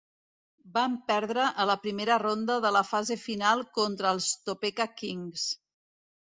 Van 0.77 0.93
perdre 1.09 1.43
a 1.63 1.67
la 1.71 1.75
primera 1.83 2.17
ronda 2.23 2.55
de 2.63 2.71
la 2.77 2.81
fase 2.93 3.19
final 3.27 3.63
contra 3.77 4.15
els 4.15 4.31
Topeka 4.49 4.89
Kings. 5.05 5.47